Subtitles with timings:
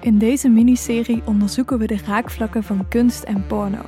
[0.00, 3.82] In deze miniserie onderzoeken we de raakvlakken van kunst en porno.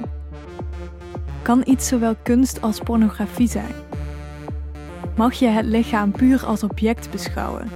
[1.42, 3.74] Kan iets zowel kunst als pornografie zijn?
[5.16, 7.68] Mag je het lichaam puur als object beschouwen?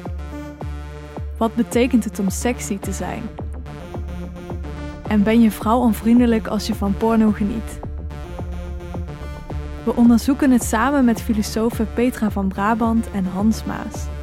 [1.39, 3.23] Wat betekent het om sexy te zijn?
[5.09, 7.81] En ben je vrouw onvriendelijk als je van porno geniet?
[9.85, 14.16] We onderzoeken het samen met filosofen Petra van Brabant en Hans Maas.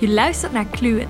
[0.00, 1.08] Je luistert naar Kluwen.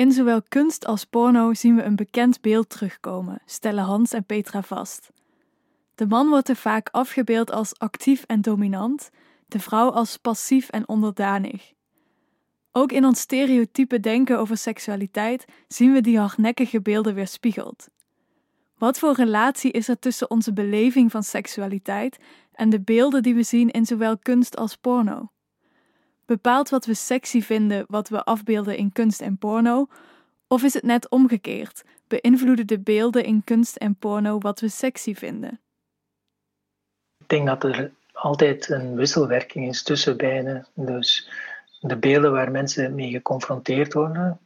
[0.00, 4.62] In zowel kunst als porno zien we een bekend beeld terugkomen, stellen Hans en Petra
[4.62, 5.10] vast.
[5.94, 9.10] De man wordt er vaak afgebeeld als actief en dominant,
[9.46, 11.72] de vrouw als passief en onderdanig.
[12.72, 17.88] Ook in ons stereotype denken over seksualiteit zien we die hardnekkige beelden weerspiegeld.
[18.78, 22.18] Wat voor relatie is er tussen onze beleving van seksualiteit
[22.52, 25.30] en de beelden die we zien in zowel kunst als porno?
[26.30, 29.86] Bepaalt wat we sexy vinden wat we afbeelden in kunst en porno?
[30.46, 31.84] Of is het net omgekeerd?
[32.06, 35.60] Beïnvloeden de beelden in kunst en porno wat we sexy vinden?
[37.18, 40.66] Ik denk dat er altijd een wisselwerking is tussen beiden.
[40.74, 41.30] Dus
[41.80, 44.38] de beelden waar mensen mee geconfronteerd worden,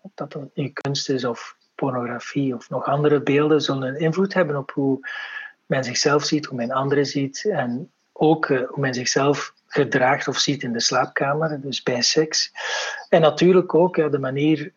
[0.00, 4.56] of dat nu kunst is of pornografie of nog andere beelden, zullen een invloed hebben
[4.56, 5.08] op hoe
[5.66, 10.62] men zichzelf ziet, hoe men anderen ziet en ook hoe men zichzelf gedraagt of ziet
[10.62, 12.52] in de slaapkamer, dus bij seks.
[13.08, 14.72] En natuurlijk ook de manier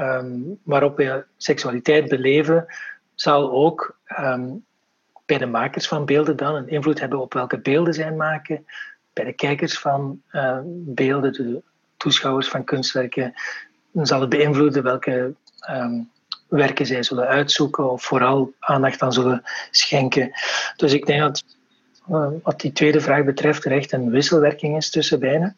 [0.00, 2.66] um, waarop we seksualiteit beleven,
[3.14, 4.64] zal ook um,
[5.26, 8.66] bij de makers van beelden dan een invloed hebben op welke beelden zij maken,
[9.12, 11.62] bij de kijkers van uh, beelden, de
[11.96, 13.34] toeschouwers van kunstwerken,
[13.92, 15.34] zal het beïnvloeden welke
[16.48, 20.30] werken zij zullen uitzoeken of vooral aandacht aan zullen schenken.
[20.76, 21.44] Dus ik denk dat
[22.42, 25.56] wat die tweede vraag betreft er echt een wisselwerking is tussen beiden.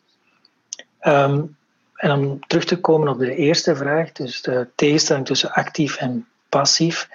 [1.03, 1.56] Um,
[1.94, 6.26] en om terug te komen op de eerste vraag, dus de tegenstelling tussen actief en
[6.48, 7.08] passief,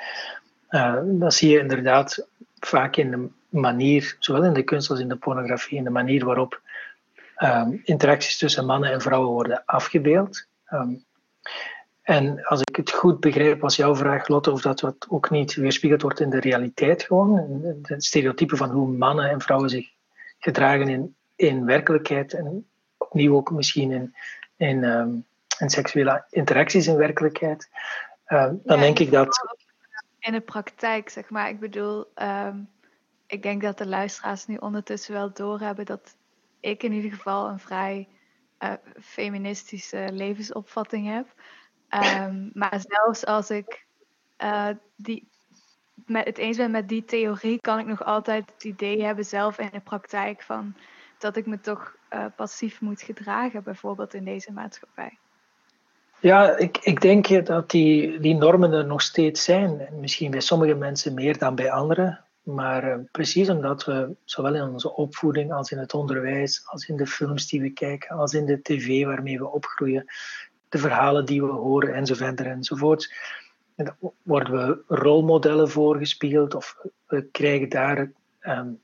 [0.70, 2.28] uh, dat zie je inderdaad
[2.60, 6.26] vaak in de manier, zowel in de kunst als in de pornografie, in de manier
[6.26, 6.62] waarop
[7.38, 10.48] um, interacties tussen mannen en vrouwen worden afgebeeld.
[12.04, 15.54] En als ik het goed begrijp, was jouw vraag, Lotte, of dat wat ook niet
[15.54, 17.62] weerspiegeld wordt in de realiteit gewoon.
[17.82, 19.90] Het stereotype van hoe mannen en vrouwen zich
[20.40, 24.16] gedragen in, in werkelijkheid en opnieuw ook misschien in,
[24.58, 25.26] in, um,
[25.60, 27.70] in seksuele interacties in werkelijkheid.
[28.28, 29.58] Uh, dan denk ik dat.
[30.20, 31.50] In de praktijk, zeg maar.
[31.50, 32.70] Ik bedoel, um,
[33.28, 36.16] ik denk dat de luisteraars nu ondertussen wel doorhebben dat
[36.60, 38.08] ik in ieder geval een vrij
[38.60, 41.34] uh, feministische levensopvatting heb.
[41.94, 43.86] Um, maar zelfs als ik
[44.44, 45.28] uh, die,
[46.06, 49.58] met het eens ben met die theorie, kan ik nog altijd het idee hebben zelf
[49.58, 50.76] in de praktijk van
[51.18, 55.18] dat ik me toch uh, passief moet gedragen, bijvoorbeeld in deze maatschappij.
[56.20, 59.88] Ja, ik, ik denk dat die, die normen er nog steeds zijn.
[60.00, 62.26] Misschien bij sommige mensen meer dan bij anderen.
[62.44, 66.98] Maar uh, precies omdat we zowel in onze opvoeding als in het onderwijs, als in
[66.98, 70.06] de films die we kijken, als in de tv waarmee we opgroeien,
[70.74, 73.14] de verhalen die we horen enzovoort enzovoort.
[73.76, 78.12] En dan worden we rolmodellen voorgespiegeld of we krijgen daar
[78.42, 78.80] um,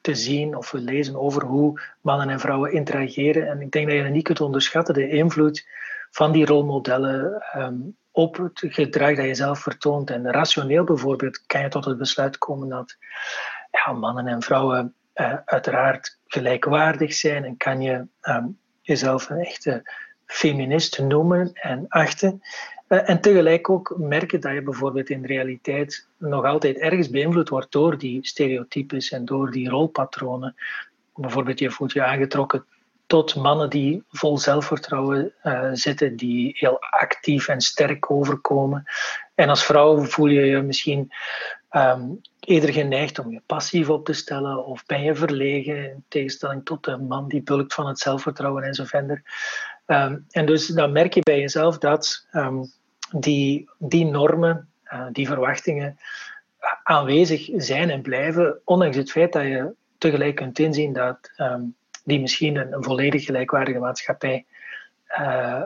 [0.00, 3.48] te zien of we lezen over hoe mannen en vrouwen interageren.
[3.48, 5.66] En ik denk dat je niet kunt onderschatten de invloed
[6.10, 10.10] van die rolmodellen um, op het gedrag dat je zelf vertoont.
[10.10, 12.96] En rationeel bijvoorbeeld kan je tot het besluit komen dat
[13.70, 19.82] ja, mannen en vrouwen uh, uiteraard gelijkwaardig zijn en kan je um, jezelf een echte
[20.26, 22.42] feminist noemen en achten.
[22.88, 27.48] Uh, en tegelijk ook merken dat je bijvoorbeeld in de realiteit nog altijd ergens beïnvloed
[27.48, 30.54] wordt door die stereotypes en door die rolpatronen.
[31.14, 32.64] Bijvoorbeeld, je voelt je aangetrokken
[33.06, 38.84] tot mannen die vol zelfvertrouwen uh, zitten, die heel actief en sterk overkomen.
[39.34, 41.12] En als vrouw voel je je misschien
[41.70, 46.64] um, eerder geneigd om je passief op te stellen, of ben je verlegen in tegenstelling
[46.64, 49.22] tot de man die bulkt van het zelfvertrouwen en zo verder.
[49.86, 52.72] Um, en dus dan merk je bij jezelf dat um,
[53.10, 55.98] die, die normen, uh, die verwachtingen
[56.82, 61.74] aanwezig zijn en blijven, ondanks het feit dat je tegelijk kunt inzien dat um,
[62.04, 64.44] die misschien een, volledig gelijkwaardige maatschappij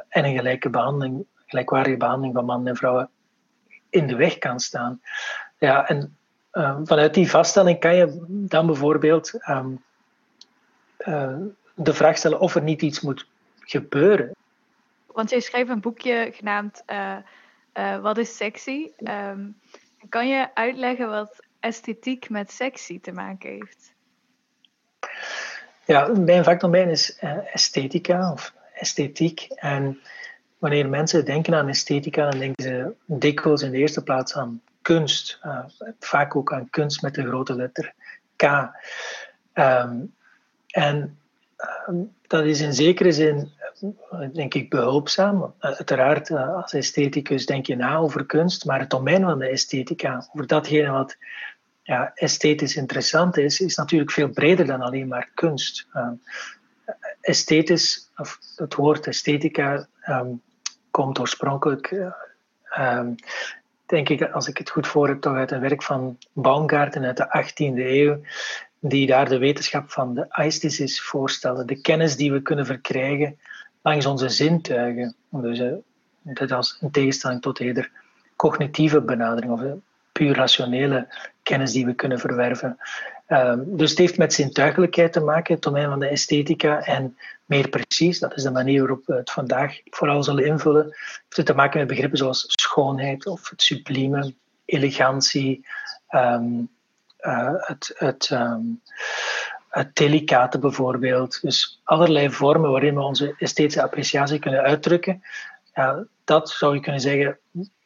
[0.08, 3.11] en een gelijke behandeling, gelijkwaardige behandeling van mannen en vrouwen
[3.90, 5.00] in de weg kan staan.
[5.58, 6.16] Ja, en
[6.84, 9.69] vanuit die vaststelling kan je dan bijvoorbeeld ehm,
[11.75, 13.29] de vraag stellen of er niet iets moet
[13.70, 14.34] gebeuren.
[15.06, 16.84] Want jij schreef een boekje genaamd
[18.00, 18.90] Wat is sexy?
[18.96, 19.46] Ehm,
[20.08, 23.93] kan je uitleggen wat esthetiek met sexy te maken heeft?
[25.84, 29.40] Ja, mijn vakdomein is uh, esthetica of esthetiek.
[29.40, 30.00] En
[30.58, 35.40] wanneer mensen denken aan esthetica, dan denken ze dikwijls in de eerste plaats aan kunst.
[35.99, 37.94] Vaak ook aan kunst met de grote letter
[38.37, 38.43] K.
[39.55, 40.14] Um,
[40.66, 41.19] en
[41.88, 43.52] um, dat is in zekere zin,
[44.32, 45.54] denk ik, behulpzaam.
[45.58, 50.28] Uiteraard, uh, als estheticus denk je na over kunst, maar het domein van de esthetica,
[50.32, 51.16] over datgene wat
[51.82, 55.86] ja, esthetisch interessant is, is natuurlijk veel breder dan alleen maar kunst.
[55.94, 56.22] Um,
[57.20, 60.42] esthetisch, of het woord esthetica, um,
[60.90, 62.12] komt oorspronkelijk,
[62.78, 63.14] um,
[63.86, 67.16] denk ik, als ik het goed voor heb, toch uit een werk van Baumgarten uit
[67.16, 68.20] de 18e eeuw,
[68.80, 73.38] die daar de wetenschap van de aesthesis voorstellen, de kennis die we kunnen verkrijgen
[73.82, 75.14] langs onze zintuigen.
[75.30, 75.72] Dus uh,
[76.22, 77.90] dat als een tegenstelling tot eerder
[78.36, 79.60] cognitieve benadering of
[80.12, 81.08] puur rationele
[81.42, 82.78] kennis die we kunnen verwerven.
[83.28, 86.84] Um, dus het heeft met zintuigelijkheid te maken, het domein van de esthetica.
[86.84, 91.36] En meer precies, dat is de manier waarop we het vandaag vooral zullen invullen, heeft
[91.36, 94.34] het te maken met begrippen zoals schoonheid of het sublieme,
[94.64, 95.66] elegantie,
[96.10, 96.68] um,
[97.20, 98.80] uh, het, het, um,
[99.70, 101.40] het delicate bijvoorbeeld.
[101.43, 105.22] Dus allerlei vormen waarin we onze esthetische appreciatie kunnen uitdrukken.
[106.25, 107.38] Dat zou je kunnen zeggen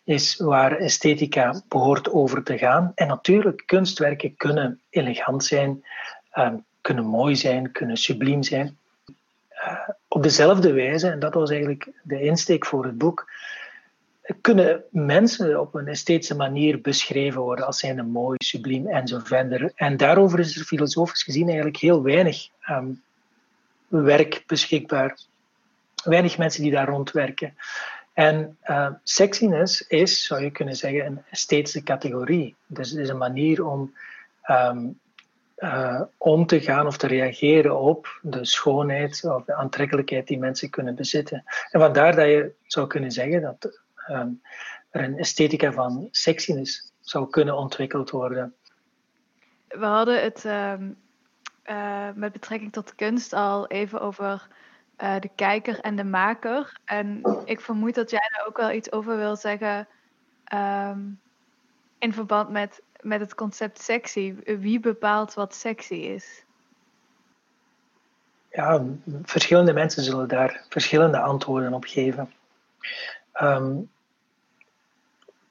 [0.04, 2.92] is waar esthetica behoort over te gaan.
[2.94, 5.84] En natuurlijk, kunstwerken kunnen elegant zijn,
[6.30, 8.78] ehm, kunnen mooi zijn, kunnen subliem zijn.
[9.64, 13.30] Uh, op dezelfde wijze, en dat was eigenlijk de insteek voor het boek,
[14.40, 19.72] kunnen mensen op een esthetische manier beschreven worden als zijnde mooi, subliem en zo verder.
[19.74, 23.02] En daarover is er filosofisch gezien eigenlijk heel weinig um,
[23.88, 25.18] werk beschikbaar.
[26.04, 27.54] Weinig mensen die daar rondwerken.
[28.12, 32.54] En uh, sexiness is, zou je kunnen zeggen, een esthetische categorie.
[32.66, 33.94] Dus het is een manier om
[34.50, 34.98] um,
[35.58, 40.70] uh, om te gaan of te reageren op de schoonheid of de aantrekkelijkheid die mensen
[40.70, 41.44] kunnen bezitten.
[41.70, 44.42] En vandaar dat je zou kunnen zeggen dat um,
[44.90, 48.54] er een esthetica van sexiness zou kunnen ontwikkeld worden.
[49.68, 50.96] We hadden het um,
[51.66, 54.46] uh, met betrekking tot kunst al even over
[55.02, 56.78] uh, de kijker en de maker.
[56.84, 59.88] En ik vermoed dat jij daar ook wel iets over wil zeggen
[60.54, 61.20] um,
[61.98, 64.34] in verband met, met het concept sexy.
[64.44, 66.44] Wie bepaalt wat sexy is?
[68.50, 68.84] Ja,
[69.22, 72.32] verschillende mensen zullen daar verschillende antwoorden op geven.
[73.40, 73.90] Um,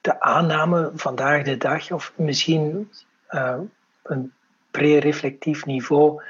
[0.03, 2.91] de aanname vandaag de dag, of misschien
[3.29, 3.59] uh,
[4.03, 4.33] een
[4.71, 6.21] pre-reflectief niveau,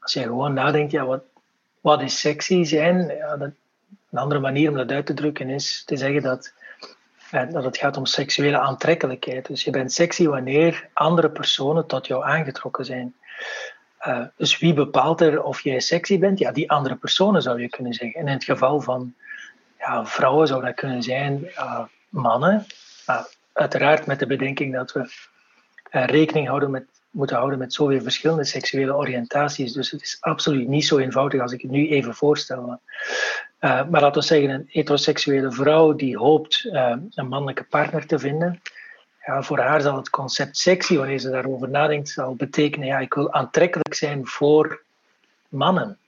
[0.00, 1.22] als je gewoon nadenkt, ja, wat,
[1.80, 3.10] wat is sexy zijn?
[4.10, 6.52] Een andere manier om dat uit te drukken is te zeggen dat,
[7.30, 9.46] dat het gaat om seksuele aantrekkelijkheid.
[9.46, 13.14] Dus je bent sexy wanneer andere personen tot jou aangetrokken zijn.
[14.06, 16.38] Uh, dus wie bepaalt er of jij sexy bent?
[16.38, 18.20] Ja, die andere personen zou je kunnen zeggen.
[18.20, 19.14] En in het geval van
[19.78, 21.50] ja, vrouwen zou dat kunnen zijn
[22.08, 22.66] mannen.
[23.52, 25.12] Uiteraard met de bedenking dat we
[25.90, 29.72] eh, rekening houden met moeten houden met zoveel verschillende seksuele oriëntaties.
[29.72, 32.80] Dus het is absoluut niet zo eenvoudig als ik het nu even voorstel.
[33.60, 38.60] Maar laten we zeggen, een heteroseksuele vrouw die hoopt uh, een mannelijke partner te vinden.
[39.26, 43.14] Ja, voor haar zal het concept sexy, wanneer ze daarover nadenkt, zal betekenen, ja, ik
[43.14, 44.82] wil aantrekkelijk zijn voor
[45.48, 45.98] mannen.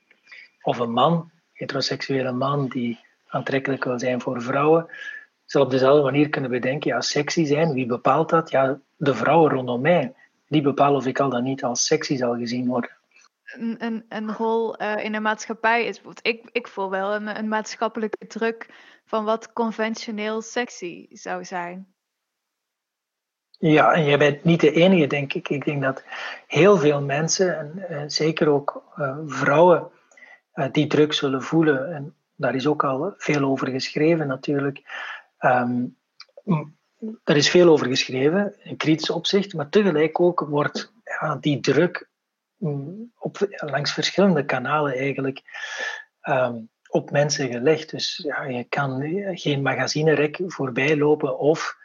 [0.61, 4.87] Of een man, heteroseksuele man die aantrekkelijk wil zijn voor vrouwen,
[5.53, 8.49] zal op dezelfde manier kunnen bedenken, ja, sexy zijn, wie bepaalt dat?
[8.49, 10.13] Ja, de vrouwen rondom mij
[10.47, 12.89] die bepalen of ik al dan niet als sexy zal gezien worden.
[13.43, 17.47] Een, een, een rol uh, in de maatschappij is ik, ik voel wel een, een
[17.47, 18.69] maatschappelijke druk
[19.05, 21.87] van wat conventioneel sexy zou zijn.
[23.49, 25.49] Ja, en jij bent niet de enige, denk ik.
[25.49, 26.03] Ik denk dat
[26.47, 29.89] heel veel mensen, en, en zeker ook uh, vrouwen,
[30.55, 31.93] uh, die druk zullen voelen.
[31.93, 34.81] En daar is ook al veel over geschreven natuurlijk.
[35.45, 35.97] Um,
[37.23, 42.09] er is veel over geschreven, in kritisch opzicht, maar tegelijk ook wordt ja, die druk
[42.57, 45.41] mm, op, langs verschillende kanalen eigenlijk
[46.29, 47.89] um, op mensen gelegd.
[47.89, 49.01] Dus ja, je kan
[49.33, 51.81] geen magazinerek voorbij lopen of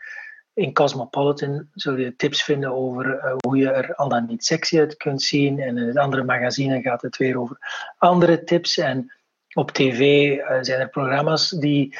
[0.58, 4.78] in Cosmopolitan zul je tips vinden over uh, hoe je er al dan niet sexy
[4.78, 5.60] uit kunt zien.
[5.60, 7.58] En in het andere magazine gaat het weer over
[7.98, 8.78] andere tips.
[8.78, 9.12] En
[9.54, 10.00] op tv
[10.60, 11.96] zijn er programma's die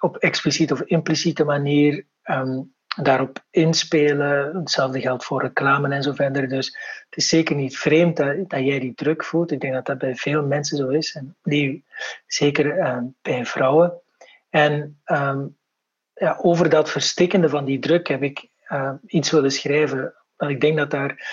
[0.00, 2.60] op expliciete of impliciete manier ehm,
[3.02, 4.56] daarop inspelen.
[4.56, 6.48] Hetzelfde geldt voor reclame en zo verder.
[6.48, 6.66] Dus
[7.08, 9.50] het is zeker niet vreemd dat, jij die druk voelt.
[9.50, 11.14] Ik denk dat dat bij veel mensen zo is.
[11.14, 11.84] En die,
[12.26, 14.00] zeker uh, bij vrouwen.
[14.50, 15.46] En ehm,
[16.14, 18.48] ja, over dat verstikkende van die druk heb ik
[19.06, 20.14] iets willen schrijven.
[20.36, 21.28] Want ik denk dat daar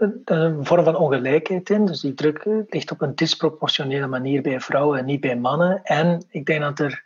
[0.00, 1.86] um, uh, een vorm van ongelijkheid in.
[1.86, 5.82] Dus die druk ligt op een disproportionele manier bij vrouwen en niet bij mannen.
[5.82, 7.04] En ik denk dat er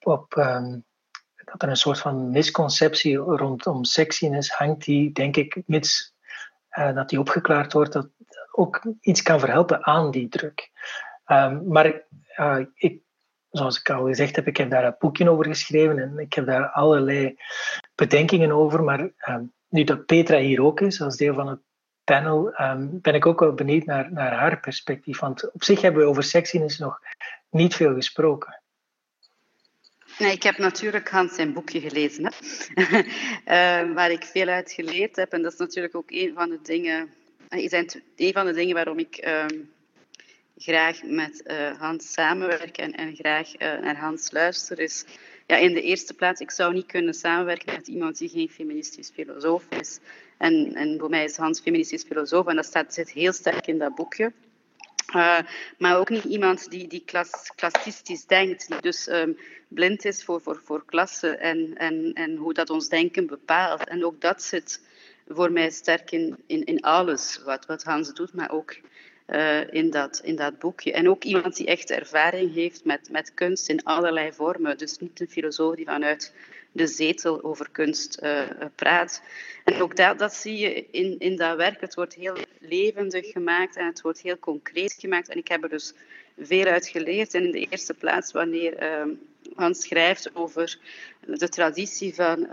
[0.00, 0.84] op, um,
[1.44, 6.16] dat er een soort van misconceptie rondom sexiness hangt, die denk ik, mits
[6.94, 8.08] dat die opgeklaard wordt, dat
[8.52, 10.70] ook iets kan verhelpen aan die druk.
[11.26, 12.02] Um, maar
[12.74, 13.00] ik,
[13.50, 16.46] zoals ik al gezegd heb, ik heb daar een boekje over geschreven en ik heb
[16.46, 17.36] daar allerlei
[17.94, 18.84] bedenkingen over.
[18.84, 21.60] Maar um, nu dat Petra hier ook is, als deel van het
[22.04, 22.52] panel,
[22.90, 25.18] ben ik ook wel benieuwd naar, naar haar perspectief.
[25.18, 27.00] Want op zich hebben we over sexiness nog
[27.50, 28.60] niet veel gesproken.
[30.18, 32.98] Nee, ik heb natuurlijk Hans zijn boekje gelezen, hè.
[33.88, 35.32] uh, waar ik veel uit geleerd heb.
[35.32, 37.10] En dat is natuurlijk ook een van de dingen,
[37.48, 37.82] uh,
[38.16, 39.44] een van de dingen waarom ik uh,
[40.56, 44.78] graag met uh, Hans samenwerk en, en graag uh, naar Hans luister.
[44.78, 45.04] Is
[45.48, 49.10] ja, in de eerste plaats, ik zou niet kunnen samenwerken met iemand die geen feministisch
[49.10, 49.98] filosoof is.
[50.38, 53.78] En, en voor mij is Hans feministisch filosoof en dat staat, zit heel sterk in
[53.78, 54.32] dat boekje.
[55.14, 55.38] Uh,
[55.78, 59.38] maar ook niet iemand die, die klas, klassistisch denkt, die dus um,
[59.68, 63.88] blind is voor, voor, voor klassen en, en, en hoe dat ons denken bepaalt.
[63.88, 64.80] En ook dat zit
[65.28, 68.76] voor mij sterk in, in, in alles wat, wat Hans doet, maar ook
[69.28, 70.92] uh, in, dat, in dat boekje.
[70.92, 74.78] En ook iemand die echt ervaring heeft met, met kunst in allerlei vormen.
[74.78, 76.32] Dus niet een filosoof die vanuit
[76.72, 78.42] de zetel over kunst uh,
[78.74, 79.22] praat.
[79.64, 81.80] En ook dat, dat zie je in, in dat werk.
[81.80, 85.28] Het wordt heel levendig gemaakt en het wordt heel concreet gemaakt.
[85.28, 85.94] En ik heb er dus
[86.38, 87.34] veel uit geleerd.
[87.34, 89.12] En in de eerste plaats, wanneer uh,
[89.54, 90.78] Hans schrijft over
[91.26, 92.48] de traditie van.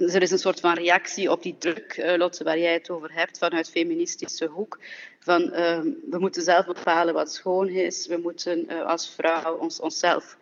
[0.00, 2.90] Dus er is een soort van reactie op die druk, uh, Lotte, waar jij het
[2.90, 4.78] over hebt, vanuit feministische hoek.
[5.18, 5.80] Van, uh,
[6.10, 8.06] we moeten zelf bepalen wat schoon is.
[8.06, 10.36] We moeten uh, als vrouw ons, onszelf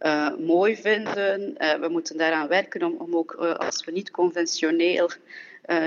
[0.00, 1.54] uh, mooi vinden.
[1.80, 5.10] We moeten daaraan werken om, om ook als we niet conventioneel,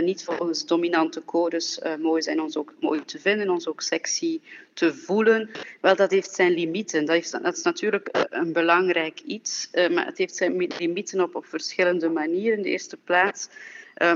[0.02, 4.40] niet volgens dominante codes mooi zijn, ons ook mooi te vinden, ons ook sexy
[4.74, 5.50] te voelen.
[5.82, 7.06] Wel, dat heeft zijn limieten.
[7.06, 11.46] Dat, heeft, dat is natuurlijk een belangrijk iets, maar het heeft zijn limieten op, op
[11.46, 12.58] verschillende manieren.
[12.58, 13.50] In de eerste plaats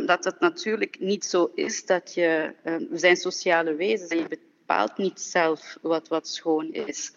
[0.05, 4.97] dat het natuurlijk niet zo is dat je, we zijn sociale wezens en je bepaalt
[4.97, 7.11] niet zelf wat, wat schoon is.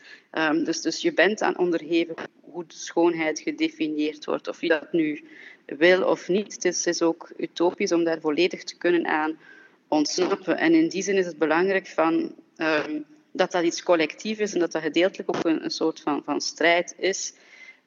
[0.64, 4.48] Dus, dus je bent aan onderhevig hoe schoonheid gedefinieerd wordt.
[4.48, 5.24] Of je dat nu
[5.78, 6.62] wil of niet.
[6.62, 9.38] Het is, ook utopisch om daar volledig te kunnen aan
[9.88, 10.58] ontsnappen.
[10.58, 14.60] En in die zin is het belangrijk van, um, dat dat iets collectief is en
[14.60, 17.32] dat dat gedeeltelijk ook een, soort van, van strijd is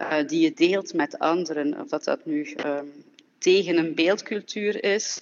[0.02, 1.80] uh, die je deelt met anderen.
[1.80, 2.92] Of dat dat nu um,
[3.38, 5.22] tegen een beeldcultuur is,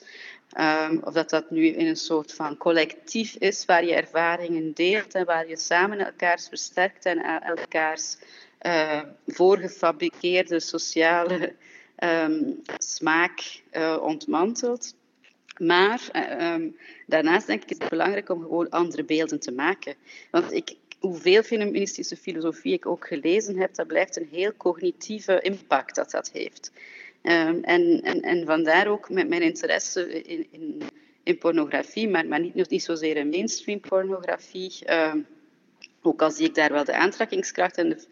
[0.60, 5.16] Um, of dat dat nu in een soort van collectief is waar je ervaringen deelt
[5.16, 8.18] en waar je samen elkaars versterkt en elkaars
[8.62, 11.56] uh, voorgefabriceerde sociale
[12.04, 14.78] um, smaak uh.
[15.58, 16.10] Maar
[16.54, 16.78] um,
[17.08, 19.96] daarnaast denk ik is het belangrijk om gewoon andere beelden te maken.
[20.32, 25.96] Want ik, hoeveel feministische filosofie ik ook gelezen heb, dat blijft een heel cognitieve impact
[25.96, 26.72] dat dat heeft.
[27.24, 30.82] Um, en, en, en vandaar ook met mijn interesse in, in,
[31.24, 34.74] in pornografie, maar, maar niet, niet zozeer in mainstream pornografie.
[36.02, 38.08] Ook al zie ik daar wel de aantrekkingskracht en de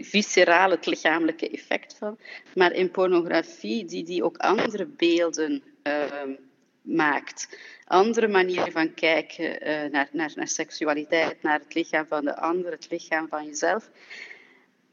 [0.00, 2.18] viscerale, het lichamelijke effect van.
[2.54, 6.22] Maar in pornografie, die, die ook andere beelden uh,
[6.82, 7.58] maakt.
[7.84, 12.70] Andere manieren van kijken uh, naar, naar, naar seksualiteit, naar het lichaam van de ander,
[12.70, 13.90] het lichaam van jezelf.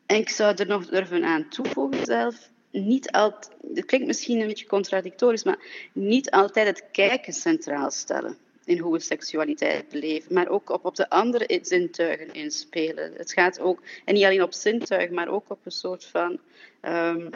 [0.05, 2.51] En ik zou er nog durven aan toevoegen zelf.
[2.71, 8.37] Niet altijd, het klinkt misschien een beetje contradictorisch, maar niet altijd het kijken centraal stellen
[8.65, 13.13] in hoe we seksualiteit beleven, maar ook op, op de andere zintuigen inspelen.
[13.13, 16.39] Het gaat ook, en niet alleen op zintuigen, maar ook op een soort van
[16.81, 17.29] um,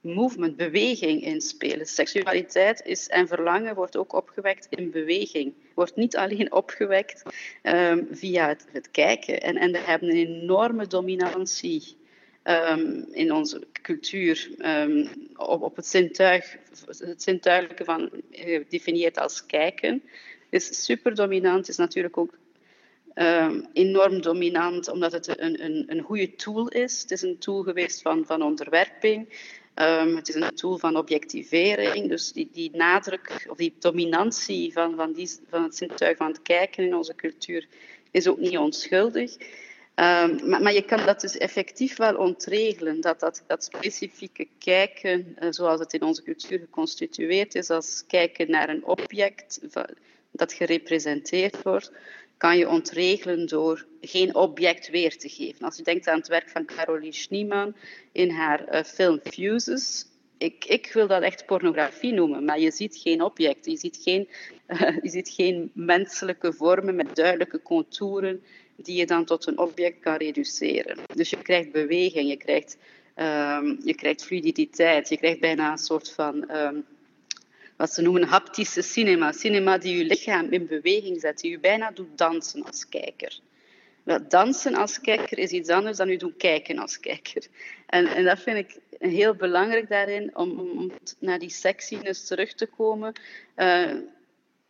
[0.00, 1.86] movement, beweging inspelen.
[1.86, 5.54] Seksualiteit is, en verlangen wordt ook opgewekt in beweging.
[5.74, 7.22] Wordt niet alleen opgewekt
[7.62, 9.40] um, via het, het, kijken.
[9.40, 11.96] En, en we hebben een enorme dominantie
[12.44, 14.50] um, in onze cultuur
[15.36, 20.02] op, op het zintuig, het zintuigelijke van, gedefinieerd als kijken
[20.54, 22.38] is super dominant, is natuurlijk ook
[23.14, 27.02] um, enorm dominant, omdat het een, een, een goede tool is.
[27.02, 29.28] Het is een tool geweest van, van onderwerping.
[29.74, 34.96] Ehm, het is een tool van objectivering, dus die, die nadruk of die dominantie van,
[34.96, 37.66] van, die, van het zintuig van het kijken in onze cultuur
[38.10, 39.36] is ook niet onschuldig.
[39.96, 45.36] Um, maar, maar, je kan dat dus effectief wel ontregelen, dat, dat, dat specifieke kijken,
[45.40, 49.60] uh, zoals het in onze cultuur geconstitueerd is, als kijken naar een object
[50.36, 51.92] dat gerepresenteerd wordt,
[52.36, 55.64] kan je ontregelen door geen object weer te geven.
[55.64, 57.74] Als je denkt aan het werk van Caroline Schneeman
[58.12, 60.06] in haar uh, film Fuses,
[60.38, 64.28] ik, ik, wil dat echt pornografie noemen, maar je ziet geen object, je ziet geen,
[65.02, 68.42] je ziet geen menselijke vormen met duidelijke contouren
[68.76, 70.98] die je dan tot een object kan reduceren.
[71.14, 72.76] Dus je krijgt beweging, je krijgt,
[73.16, 76.84] um, je krijgt fluiditeit, je krijgt bijna een soort van um,
[77.76, 79.32] wat ze noemen haptische cinema.
[79.32, 83.40] Cinema die je lichaam in beweging zet, die je bijna doet dansen als kijker.
[84.02, 87.46] Wel, dansen als kijker is iets anders dan u doen kijken als kijker.
[87.86, 92.66] En, en dat vind ik heel belangrijk daarin, om, om naar die sexiness terug te
[92.66, 93.12] komen.
[93.56, 93.92] Uh,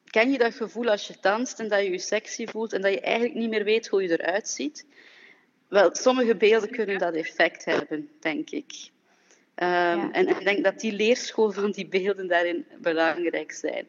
[0.04, 2.92] ken je dat gevoel als je danst en dat je je sexy voelt en dat
[2.92, 4.87] je eigenlijk niet meer weet hoe je eruit ziet?
[5.68, 8.90] Wel, sommige beelden kunnen dat effect hebben, denk ik.
[9.56, 13.87] Um, en, ik denk dat die leerschool van die beelden daarin belangrijk zijn.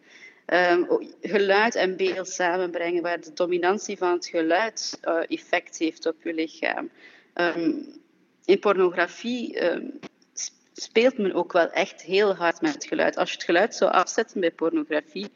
[0.47, 0.87] Um,
[1.21, 6.33] geluid en beeld samenbrengen, waar de dominantie van het geluid uh, effect heeft op je
[6.33, 6.89] lichaam.
[7.35, 7.85] Um,
[8.45, 9.57] in pornografie
[10.73, 13.17] speelt men ook wel echt heel hard met het geluid.
[13.17, 15.27] Als je het geluid zou afzetten bij pornografie,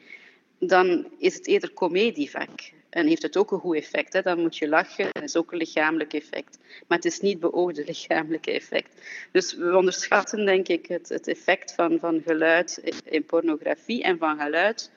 [0.58, 2.50] dan is het eerder comedievak.
[2.90, 4.12] En heeft het ook een goed effect.
[4.12, 4.22] Hè?
[4.22, 5.08] Dan moet je lachen.
[5.12, 6.58] Dat is ook een lichamelijk effect.
[6.86, 9.00] Maar het is niet beoogde lichamelijke effect.
[9.32, 14.38] Dus we onderschatten, denk ik, het, het effect van, van geluid in pornografie en van
[14.38, 14.90] geluid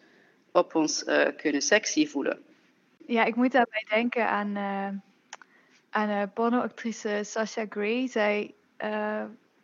[0.51, 2.39] op ons uh, kunnen sexy voelen.
[3.05, 4.87] Ja, ik moet daarbij denken aan, uh,
[5.89, 8.07] aan uh, pornoactrice Sasha Grey.
[8.07, 8.53] Zij,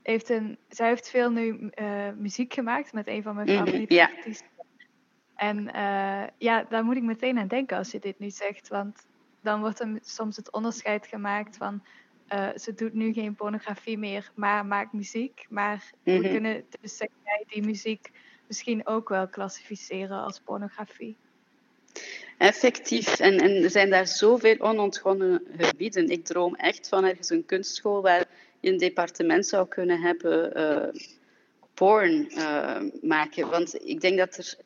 [0.03, 1.69] heeft een, zij heeft veel nu
[2.17, 4.58] muziek gemaakt met een van mijn mhm, favoriete mm -hmm, artiesten.
[5.39, 8.67] En uh, ja, daar moet ik meteen aan denken als je dit nu zegt.
[8.67, 9.05] Want
[9.41, 11.83] dan wordt er soms het onderscheid gemaakt van...
[12.33, 15.45] Uh, ze doet nu geen pornografie meer, maar maakt muziek.
[15.49, 16.29] Maar we mhm.
[16.29, 18.11] kunnen dus zeg jij die muziek
[18.47, 21.15] misschien ook wel klassificeren als pornografie.
[22.37, 23.19] Effectief.
[23.19, 26.09] En, en er zijn daar zoveel onontgonnen gebieden.
[26.09, 28.25] Ik droom echt van ergens een kunstschool waar
[28.59, 30.57] je een departement zou kunnen hebben...
[30.57, 31.01] Uh,
[31.73, 32.31] porn
[33.01, 33.49] maken.
[33.49, 34.57] Want ik denk dat er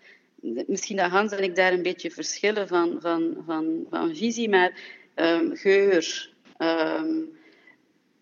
[0.68, 4.74] misschien dat Hans en ik daar een beetje verschillen van, van, van, van visie, maar
[5.16, 7.38] um, geur, um,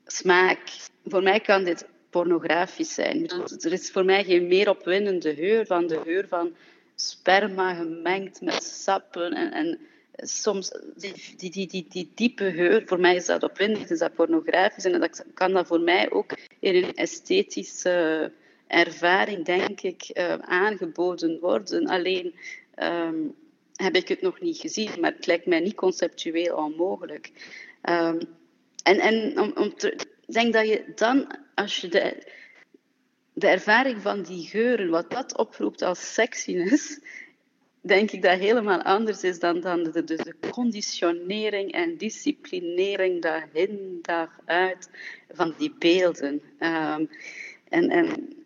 [0.06, 0.60] smaak.
[1.06, 3.30] Voor mij kan dit pornografisch zijn.
[3.60, 6.56] Er is voor mij geen meer opwindende geur van de geur van
[6.96, 9.80] sperma gemengd met sappen en, en
[10.16, 14.14] soms die, die, die, die, die diepe geur, voor mij is dat opwindend, is dat
[14.14, 18.32] pornografisch en dat kan dat voor mij ook in een esthetische
[18.72, 21.88] ervaring, denk ik, uh, aangeboden worden.
[21.88, 22.36] Alleen
[22.76, 23.36] um,
[23.76, 27.32] heb ik het nog niet gezien, maar het lijkt mij niet conceptueel onmogelijk.
[27.90, 28.20] Um,
[28.84, 29.74] en en om,
[30.26, 32.28] denk dat je dan, als je de,
[33.34, 37.00] de ervaring van die geuren, wat dat oproept als sexiness,
[37.82, 43.44] denk ik dat helemaal anders is dan, dan de, de, de conditionering en disciplinering dag
[43.54, 44.90] in, dag uit
[45.32, 46.42] van die beelden.
[46.58, 47.10] En,
[47.70, 48.41] en en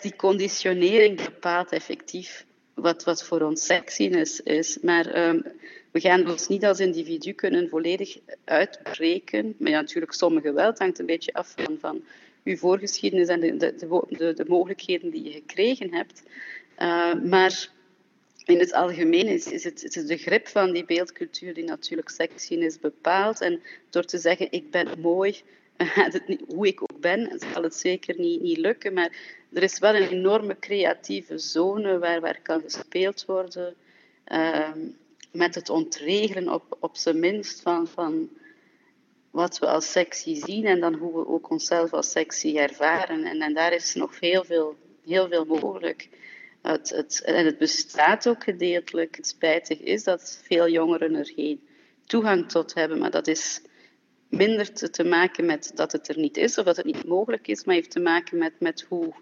[0.00, 4.78] die conditionering bepaalt effectief wat, wat voor ons sexiness is.
[4.82, 5.42] Maar um,
[5.90, 9.54] we gaan ons niet als individu kunnen volledig uitbreken.
[9.58, 10.66] Maar ja, natuurlijk sommige wel.
[10.66, 12.02] Het hangt een beetje af van,
[12.44, 16.22] uw voorgeschiedenis en de, de, de, de mogelijkheden die je gekregen hebt.
[16.78, 17.68] Uh, maar
[18.44, 23.40] in het algemeen is, is, het, de grip van die beeldcultuur die natuurlijk sexiness bepaalt.
[23.40, 25.36] En door te zeggen, ik ben mooi,
[25.76, 28.92] het niet, hoe ik ook ben, zal het zeker niet, niet lukken.
[28.92, 33.74] Maar er is wel een enorme creatieve zone waar, waar kan gespeeld worden.
[34.26, 34.70] Uh,
[35.32, 38.28] met het ontregelen op, op zijn minst van, van
[39.30, 43.24] wat we als sexy zien en dan hoe we ook onszelf als sexy ervaren.
[43.24, 46.08] En, en daar is nog heel veel, heel veel mogelijk.
[46.62, 49.16] Het, het, en het bestaat ook gedeeltelijk.
[49.16, 51.60] Het spijtig is dat veel jongeren er geen
[52.06, 53.62] toegang tot hebben, maar dat is
[54.28, 57.48] minder te, te, maken met dat het er niet is of dat het niet mogelijk
[57.48, 59.14] is, maar heeft te maken met, met hoe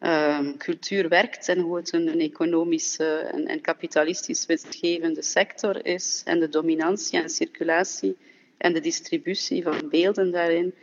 [0.00, 6.40] um, cultuur werkt en hoe het een, economische en, en, kapitalistisch winstgevende sector is en
[6.40, 8.16] de dominantie en circulatie
[8.56, 10.74] en de distributie van beelden daarin.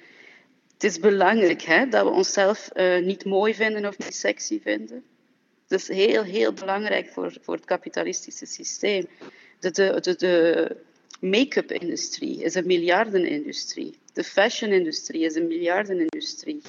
[0.73, 5.03] Het is belangrijk hè, dat we onszelf uh, niet mooi vinden of niet sexy vinden.
[5.67, 9.07] Dat is heel, heel belangrijk voor, voor het kapitalistische systeem.
[9.59, 10.75] De, de, de, de
[11.19, 13.97] make-up-industrie is een miljardenindustrie.
[14.13, 16.61] De fashion-industrie is een miljardenindustrie.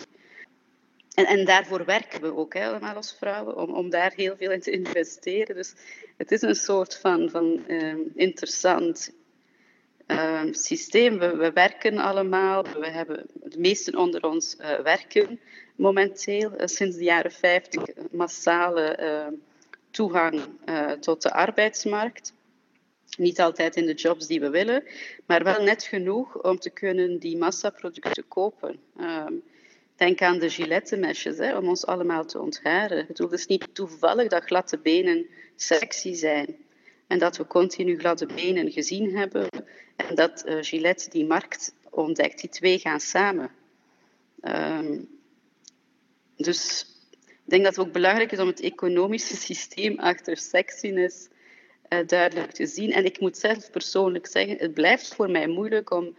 [1.15, 4.51] En, en daarvoor werken we ook hè, allemaal als vrouwen, om, om daar heel veel
[4.51, 5.55] in te investeren.
[5.55, 5.75] Dus
[6.17, 9.13] het is een soort van, van uh, interessant
[10.07, 11.19] uh, systeem.
[11.19, 15.41] We, we, werken allemaal, we hebben de meesten onder ons uh, werken
[15.77, 19.33] momenteel, uh, sinds de jaren 50, massale
[19.91, 20.41] toegang
[21.01, 22.33] tot de arbeidsmarkt.
[23.17, 24.85] Niet altijd in de jobs die we willen,
[25.27, 28.79] maar wel net genoeg om te kunnen die massaproducten kopen.
[28.97, 29.35] Ehm,
[29.97, 33.07] denk aan de gilettenmesjes, hè, om ons allemaal te ontharen.
[33.07, 35.27] Het is niet toevallig dat gladde benen
[35.57, 36.57] sexy zijn.
[37.07, 39.49] En dat we continu gladde benen gezien hebben.
[39.97, 42.41] En dat uh, die markt ontdekt.
[42.41, 43.51] Die twee gaan samen.
[44.43, 45.09] Um,
[46.37, 46.87] dus
[47.27, 51.29] ik denk dat het ook belangrijk is om het economische systeem achter sexiness
[51.89, 52.93] uh, duidelijk te zien.
[52.93, 56.17] En ik moet zelf persoonlijk zeggen, het blijft voor mij moeilijk om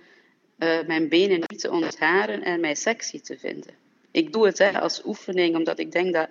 [0.59, 3.73] uh, mijn benen niet te ontharen en mij sexy te vinden.
[4.11, 6.29] Ik doe het hè, als oefening, omdat ik denk dat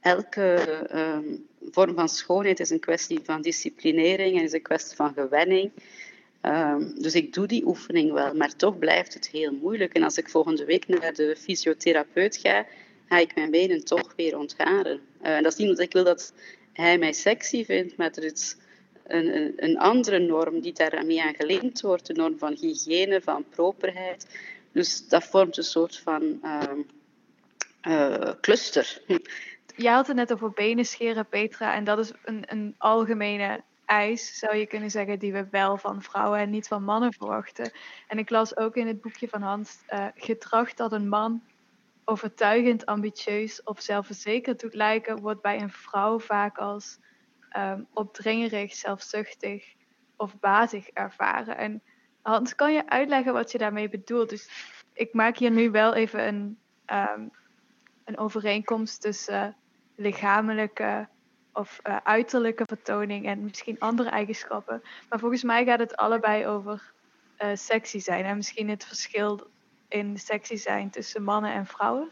[0.00, 5.12] elke um, vorm van schoonheid is een kwestie van disciplinering en is een kwestie van
[5.12, 5.70] gewenning.
[6.42, 9.94] Um, dus ik doe die oefening wel, maar toch blijft het heel moeilijk.
[9.94, 12.66] En als ik volgende week naar de fysiotherapeut ga,
[13.08, 15.00] ga ik mijn benen toch weer ontharen.
[15.22, 16.32] Uh, en dat is niet omdat ik wil dat
[16.72, 18.56] hij mij sexy vindt, maar er is
[19.06, 24.26] een, een, andere norm die daarmee aan gelinkt wordt, de norm van hygiëne, van properheid.
[24.72, 26.62] Dus dat vormt een soort van uh,
[27.82, 29.02] uh, cluster.
[29.76, 34.38] Je had het net over benen scheren, Petra, en dat is een, een algemene eis,
[34.38, 37.72] zou je kunnen zeggen, die we wel van vrouwen en niet van mannen verwachten.
[38.08, 41.42] En ik las ook in het boekje van Hans, uh, gedrag dat een man
[42.04, 46.98] overtuigend, ambitieus of zelfverzekerd doet lijken, wordt bij een vrouw vaak als
[47.56, 49.74] um, opdringerig, zelfzuchtig
[50.16, 51.56] of bazig ervaren.
[51.56, 51.82] En
[52.22, 54.28] Hans, kan je uitleggen wat je daarmee bedoelt?
[54.28, 54.50] Dus
[54.92, 57.30] ik maak hier nu wel even een, um,
[58.04, 59.56] een overeenkomst tussen
[59.94, 61.08] lichamelijke
[61.52, 64.82] of uh, uiterlijke vertoning en misschien andere eigenschappen.
[65.08, 66.92] Maar volgens mij gaat het allebei over
[67.38, 69.50] uh, sexy zijn en misschien het verschil
[69.88, 72.10] in sexy zijn tussen mannen en vrouwen.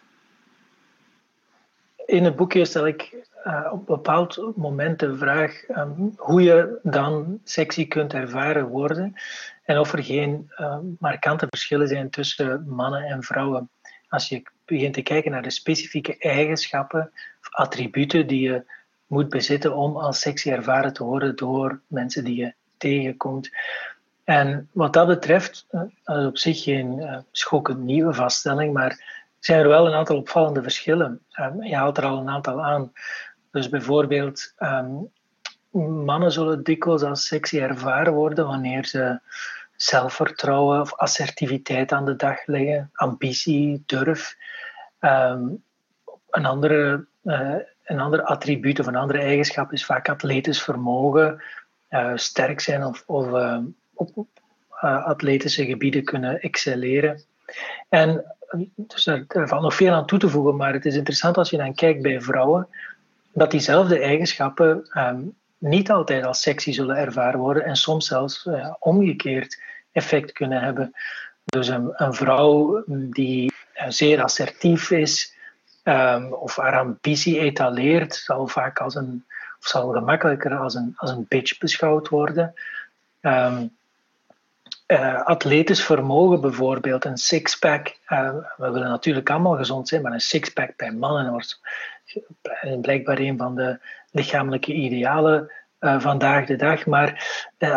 [2.08, 3.14] In het boekje stel ik
[3.46, 9.14] uh, op bepaald moment de vraag um, hoe je dan sexy kunt ervaren worden
[9.64, 13.70] en of er geen uh, markante verschillen zijn tussen mannen en vrouwen.
[14.08, 18.64] Als je begint te kijken naar de specifieke eigenschappen of attributen die je
[19.06, 23.50] moet bezitten om als sexy ervaren te worden door mensen die je tegenkomt.
[24.24, 29.17] En wat dat betreft, uh, dat is op zich geen uh, schokkend nieuwe vaststelling, maar
[29.38, 31.20] zijn er wel een aantal opvallende verschillen.
[31.40, 32.92] Um, je haalt er al een aantal aan.
[33.50, 35.10] Dus bijvoorbeeld, um,
[36.04, 39.20] mannen zullen dikwijls als sexy ervaren worden wanneer ze
[39.76, 44.36] zelfvertrouwen of assertiviteit aan de dag leggen, ambitie, durf.
[45.00, 45.62] Um,
[46.30, 51.42] een, andere, uh, een ander attribuut of een andere eigenschap is vaak atletisch vermogen,
[51.90, 53.26] uh, sterk zijn of, of
[53.94, 54.28] op
[54.80, 57.22] atletische gebieden kunnen excelleren.
[57.88, 58.36] En
[58.74, 61.56] dus er, valt nog veel aan toe te voegen, maar het is interessant als je
[61.56, 62.68] dan kijkt bij vrouwen,
[63.32, 68.74] dat diezelfde eigenschappen um, niet altijd als sexy zullen ervaren worden en soms zelfs uh,
[68.78, 70.92] omgekeerd effect kunnen hebben.
[71.44, 75.34] Dus een, vrouw die uh, zeer assertief is
[75.84, 79.24] um, of haar ambitie etaleert, zal vaak als een,
[79.60, 82.54] of zal gemakkelijker als een, als een bitch beschouwd worden.
[83.20, 83.76] Um,
[84.88, 87.96] uh, atletisch vermogen bijvoorbeeld, een sixpack.
[88.08, 91.60] Uh, we willen natuurlijk allemaal gezond zijn, maar een sixpack bij mannen wordt
[92.80, 93.78] blijkbaar een van de
[94.10, 96.86] lichamelijke idealen vandaag de dag.
[96.86, 97.26] Maar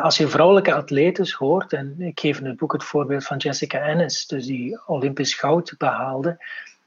[0.02, 3.80] als je vrouwelijke atletes hoort, en ik geef in het boek het voorbeeld van Jessica
[3.80, 6.38] Ennis, dus die Olympisch goud behaalde,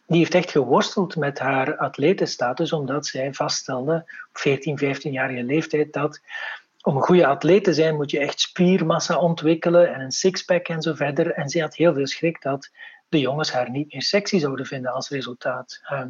[0.06, 3.94] die heeft echt geworsteld met haar atletenstatus, omdat zij vaststelde
[4.28, 6.20] op 14, 15-jarige leeftijd dat
[6.84, 10.82] om een goede atleet te zijn moet je echt spiermassa ontwikkelen en een sixpack en
[10.82, 11.32] zo verder.
[11.32, 12.70] En ze had heel veel schrik dat
[13.08, 15.80] de jongens haar niet meer sexy zouden vinden als resultaat.
[15.84, 16.08] Ehm,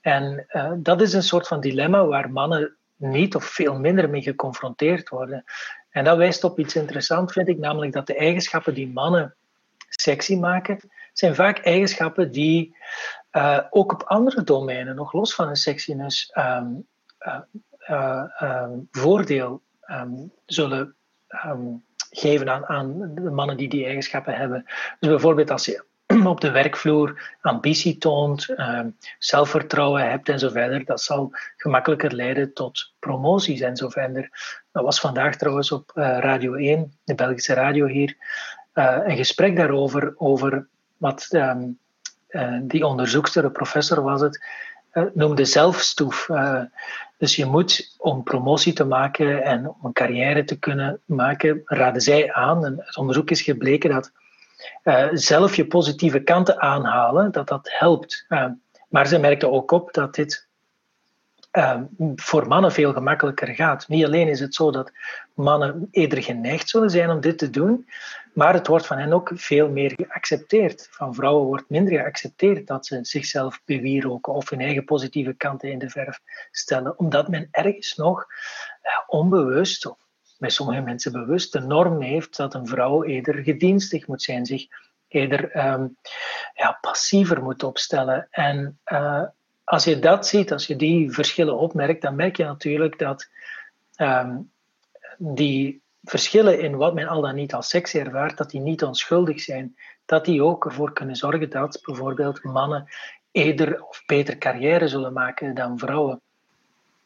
[0.00, 4.22] en uh, dat is een soort van dilemma waar mannen niet of veel minder mee
[4.22, 5.44] geconfronteerd worden.
[5.90, 9.34] En dat wijst op iets interessants, vind ik, namelijk dat de eigenschappen die mannen
[9.88, 10.80] sexy maken,
[11.12, 12.76] zijn vaak eigenschappen die
[13.32, 16.86] uh, ook op andere domeinen, nog los van hun sexiness, um,
[17.88, 20.94] uh, voordeel um, zullen
[21.46, 24.64] um, geven aan, aan de mannen die die eigenschappen hebben.
[25.00, 25.84] Dus bijvoorbeeld als je
[26.24, 32.52] op de werkvloer ambitie toont, um, zelfvertrouwen hebt en zo verder, dat zal gemakkelijker leiden
[32.52, 34.30] tot promoties en zo verder.
[34.72, 38.16] Dat was vandaag trouwens op uh, Radio 1, de Belgische radio hier,
[38.74, 40.66] uh, een gesprek daarover, over
[40.96, 41.78] wat um,
[42.62, 44.44] die onderzoekster, de professor was het,
[45.14, 46.28] noemde zelfstoef.
[47.22, 52.02] Dus je moet, om promotie te maken en om een carrière te kunnen maken, raden
[52.02, 54.12] zij aan, en het onderzoek is gebleken dat
[55.12, 58.26] zelf je positieve kanten aanhalen, dat dat helpt.
[58.88, 60.48] maar ze merkte ook op dat dit
[61.52, 61.84] Ehm,
[62.16, 63.88] voor mannen veel gemakkelijker gaat.
[63.88, 64.92] Niet alleen is het zo dat
[65.34, 67.88] mannen eerder geneigd zullen zijn om dit te doen,
[68.34, 70.88] maar het wordt van hen ook veel meer geaccepteerd.
[70.90, 75.78] Van vrouwen wordt minder geaccepteerd dat ze zichzelf bewieroken of hun eigen positieve kanten in
[75.78, 78.26] de verf stellen, omdat men ergens nog
[79.06, 79.98] onbewust, of
[80.38, 84.66] bij sommige mensen bewust, de norm heeft dat een vrouw eerder gedienstig moet zijn, zich
[85.08, 85.96] eerder um,
[86.54, 88.26] ja, passiever moet opstellen.
[88.30, 89.24] En uh,
[89.64, 93.28] als je dat ziet, als je die verschillen opmerkt, dan merk je natuurlijk dat
[93.94, 94.38] ehm,
[95.18, 99.40] die verschillen in wat men al dan niet als seks ervaart, dat die niet onschuldig
[99.40, 99.76] zijn.
[100.04, 102.88] Dat die ook ervoor kunnen zorgen dat bijvoorbeeld mannen
[103.32, 106.20] eerder of beter carrière zullen maken dan vrouwen.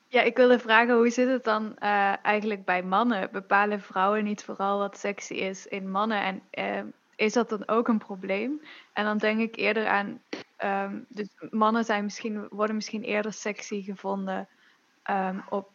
[0.09, 3.29] Ja, ik wilde vragen, hoe zit het dan uh, eigenlijk bij mannen?
[3.33, 6.23] Bepalen vrouwen niet vooral wat sexy is in mannen?
[6.23, 6.43] En
[6.77, 8.63] uh, is dat dan ook een probleem?
[8.93, 10.21] En dan denk ik eerder aan
[10.65, 14.49] Um, dus mannen zijn misschien, worden misschien eerder sexy gevonden
[15.11, 15.71] um, op,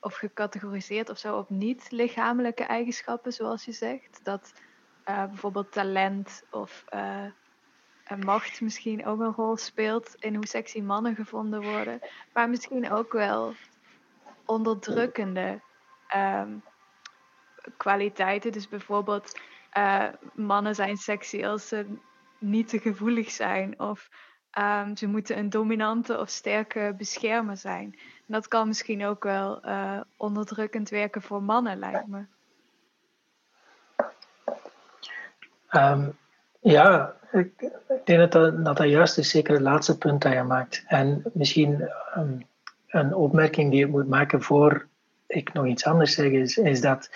[0.00, 4.20] of gecategoriseerd of zo op niet-lichamelijke eigenschappen, zoals je zegt.
[4.22, 4.52] Dat
[5.08, 7.24] uh, bijvoorbeeld talent of uh,
[8.24, 12.00] macht misschien ook een rol speelt in hoe sexy mannen gevonden worden.
[12.32, 13.54] Maar misschien ook wel
[14.44, 15.60] onderdrukkende
[16.16, 16.62] um,
[17.76, 18.52] kwaliteiten.
[18.52, 19.40] Dus bijvoorbeeld
[19.78, 21.86] uh, mannen zijn sexy als ze
[22.38, 23.80] niet te gevoelig zijn.
[23.80, 24.08] Of
[24.58, 27.92] um, ze moeten een dominante of sterke beschermer zijn.
[27.94, 32.24] En dat kan misschien ook wel uh, onderdrukkend werken voor mannen, lijkt me.
[35.70, 36.16] Um,
[36.60, 37.70] ja, ik,
[38.04, 40.84] denk dat dat, juist is, zeker het laatste punt dat je maakt.
[40.86, 42.46] En misschien um,
[42.88, 44.88] een opmerking die ik moet maken voor
[45.26, 47.10] ik nog iets anders zeg, is, is dat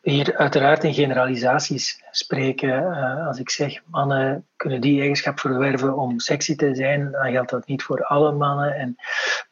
[0.00, 2.82] hier uiteraard in generalisaties spreken.
[2.82, 7.50] Uh, als ik zeg mannen kunnen die eigenschap verwerven om sexy te zijn, dan geldt
[7.50, 8.74] dat niet voor alle mannen.
[8.74, 8.96] En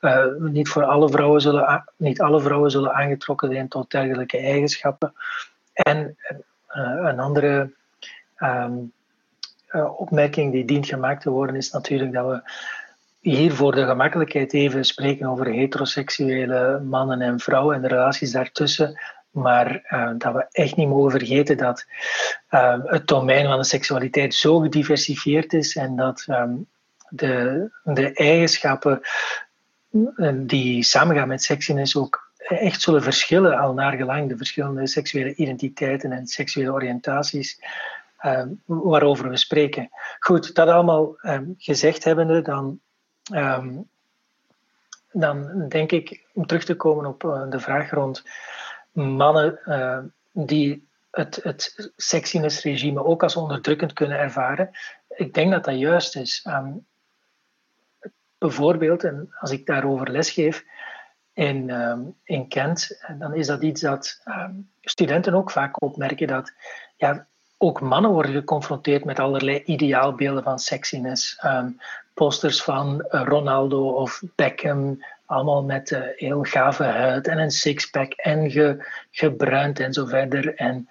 [0.01, 5.13] uh, niet, voor alle vrouwen zullen, niet alle vrouwen zullen aangetrokken zijn tot dergelijke eigenschappen.
[5.73, 6.17] En
[6.69, 7.73] uh, een andere
[8.39, 8.93] um,
[9.97, 12.51] opmerking die dient gemaakt te worden is natuurlijk dat we
[13.21, 19.01] hier voor de gemakkelijkheid even spreken over heteroseksuele mannen en vrouwen en de relaties daartussen.
[19.37, 21.87] Maar uh, dat we echt niet mogen vergeten dat
[22.51, 26.67] uh, het domein van de seksualiteit zo gediversifieerd is en dat um,
[27.09, 29.01] de, de eigenschappen
[30.17, 35.35] eh, die samengaan met sexiness ook echt zullen verschillen al naar gelang de verschillende seksuele
[35.35, 37.61] identiteiten en seksuele oriëntaties
[38.23, 39.89] uh, waarover we spreken.
[40.19, 42.81] Goed, dat allemaal um, gezegd hebbende, dan,
[45.13, 47.21] dan denk ik, om terug te komen op
[47.51, 48.25] de vraag rond
[48.97, 49.99] mannen uh,
[50.33, 54.71] die het, het sexiness-regime ook als onderdrukkend kunnen ervaren.
[55.09, 56.47] Ik denk dat dat juist is.
[58.39, 60.65] Bijvoorbeeld, en als ik daarover lesgeef
[61.33, 66.53] in, um, in Kent, dan is dat iets dat um, studenten ook vaak opmerken dat
[66.97, 71.41] ja, ook mannen worden geconfronteerd met allerlei ideaalbeelden van sexiness.
[72.15, 78.51] posters van Ronaldo of Beckham, allemaal met uh, heel gave huid en een sixpack en
[78.51, 80.55] ge, gebruind en zo verder.
[80.55, 80.89] En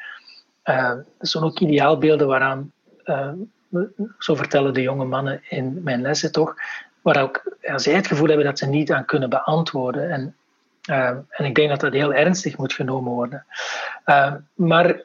[0.65, 2.71] uh, zijn ook ideaalbeelden waaraan,
[3.05, 3.31] uh,
[4.19, 6.55] zo vertellen de jonge mannen in mijn lessen toch,
[7.01, 10.11] waar ook ja, zij het gevoel hebben dat ze niet aan kunnen beantwoorden.
[10.11, 10.35] En,
[11.29, 13.45] en ik denk dat dat heel ernstig moet genomen worden.
[14.53, 15.01] maar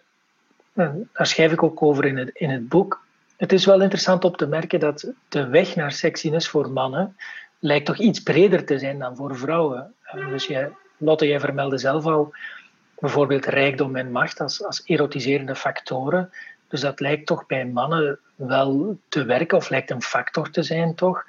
[0.73, 3.05] daar schrijf ik ook over in het, in het boek.
[3.37, 7.17] Het is wel interessant om te merken dat de weg naar sexiness voor mannen
[7.61, 9.95] lijkt toch iets breder te zijn dan voor vrouwen.
[10.03, 10.51] Eh, dus
[10.97, 12.35] Lotte, jij vermeldde zelf al
[12.99, 16.31] bijvoorbeeld rijkdom en macht als, als erotiserende factoren.
[16.69, 20.95] Dus dat lijkt toch bij mannen wel te werken, of lijkt een factor te zijn,
[20.95, 21.25] toch?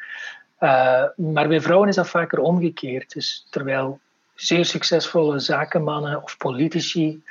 [0.60, 3.14] Uh, maar bij vrouwen is dat vaker omgekeerd.
[3.14, 4.00] Dus terwijl
[4.36, 7.24] zeer succesvolle zakenmannen of politici,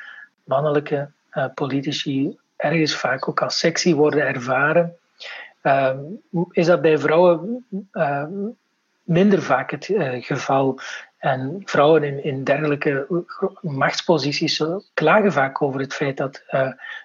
[0.44, 4.96] mannelijke uh, politici, ergens vaak ook als sexy worden ervaren,
[5.62, 5.96] uh,
[6.50, 7.66] is dat bij vrouwen
[9.10, 10.78] minder vaak het uh, geval.
[11.18, 13.06] En vrouwen in, in dergelijke
[13.60, 16.42] machtsposities klagen vaak over het feit dat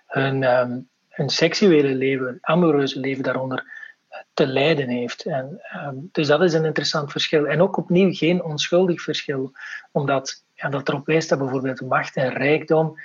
[0.08, 5.26] hun, um, hun seksuele leven, hun amoureuze leven daaronder uh, te lijden heeft.
[5.26, 7.46] En, um, dus dat is een interessant verschil.
[7.46, 9.52] En ook opnieuw geen onschuldig verschil,
[9.92, 13.00] omdat ja, dat erop wijst dat bijvoorbeeld macht en rijkdom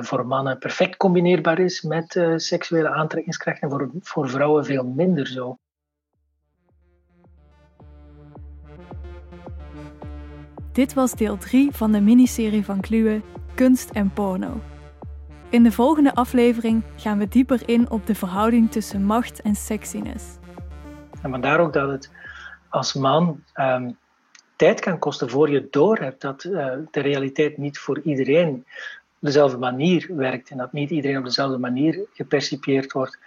[0.00, 5.58] voor mannen perfect combineerbaar is met seksuele aantrekkingskracht en voor, voor vrouwen veel minder zo.
[10.72, 13.22] Dit was deel 3 van de miniserie van Kluwe
[13.54, 14.60] Kunst en Porno.
[15.48, 20.24] In de volgende aflevering gaan we dieper in op de verhouding tussen macht en sexiness.
[21.22, 22.10] En vandaar ook dat het
[22.68, 23.90] als man ehm,
[24.56, 28.54] tijd kan kosten voor je doorhebt dat uh, de realiteit niet voor iedereen
[29.20, 33.18] op dezelfde manier werkt en dat niet iedereen op dezelfde manier gepercipieerd wordt.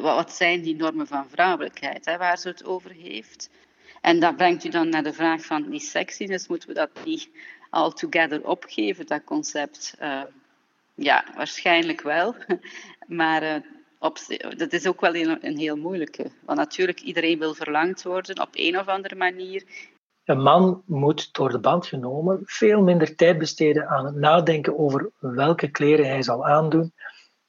[0.00, 3.50] Wat zijn die normen van vrouwelijkheid, hè, waar ze het over heeft?
[4.00, 7.28] En dat brengt u dan naar de vraag van die sexiness, moeten we dat niet
[7.70, 9.96] altogether opgeven, dat concept?
[10.02, 10.22] Uh,
[10.94, 12.34] ja, waarschijnlijk wel.
[13.06, 13.62] Maar
[13.98, 14.18] op,
[14.56, 16.30] dat is ook wel een, een heel moeilijke.
[16.44, 19.64] Want natuurlijk, iedereen wil verlangd worden op een of andere manier.
[20.24, 25.10] Een man moet door de band genomen veel minder tijd besteden aan het nadenken over
[25.18, 26.92] welke kleren hij zal aandoen,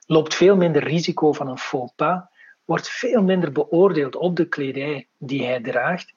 [0.05, 2.21] loopt veel minder risico van een faux pas,
[2.65, 6.13] wordt veel minder beoordeeld op de kledij die hij draagt.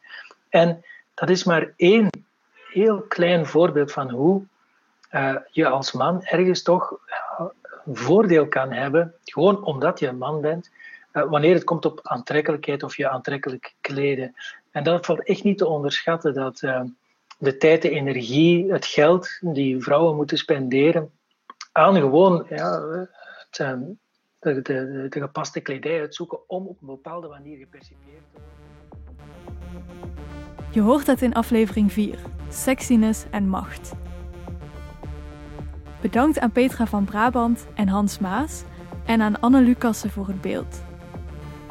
[0.55, 2.09] En dat is maar één
[2.73, 4.43] heel klein voorbeeld van hoe
[5.13, 6.99] uh, je als man ergens toch
[7.85, 10.71] een voordeel kan hebben, gewoon omdat je een man bent,
[11.13, 14.35] uh, wanneer het komt op aantrekkelijkheid of je aantrekkelijk kleden.
[14.71, 16.59] En dat valt echt niet te onderschatten, dat
[17.39, 21.11] de tijd, de energie, het geld die vrouwen moeten spenderen
[21.73, 22.81] aan gewoon ja,
[23.51, 23.97] de,
[24.63, 28.74] de, gepaste kledij uitzoeken om op een bepaalde manier gepercipieerd te worden.
[30.75, 33.93] Je hoort het in aflevering 4, Sexiness en Macht.
[36.01, 38.63] Bedankt aan Petra van Brabant en Hans Maas
[39.05, 40.83] en aan Anne Lucassen voor het beeld.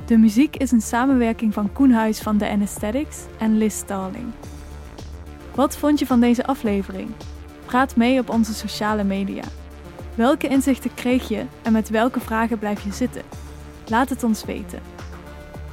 [0.05, 4.31] De muziek is een samenwerking van Koen Huis van The Anesthetics en Liz Starling.
[5.55, 7.09] Wat vond je van deze aflevering?
[7.65, 9.43] Praat mee op onze sociale media.
[10.15, 13.23] Welke inzichten kreeg je en met welke vragen blijf je zitten?
[13.87, 14.79] Laat het ons weten.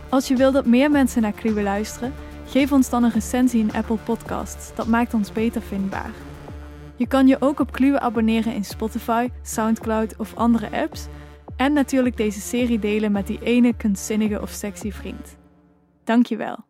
[0.09, 2.13] Als je wilt dat meer mensen naar Kluwe luisteren,
[2.51, 4.75] geef ons dan een recensie in Apple Podcasts.
[4.75, 6.11] Dat maakt ons beter vindbaar.
[6.97, 11.07] Je kan je ook op Kluwe abonneren in Spotify, Soundcloud of andere apps.
[11.57, 15.37] En natuurlijk deze serie delen met die ene kunstzinnige of sexy vriend.
[16.05, 16.70] Dankjewel.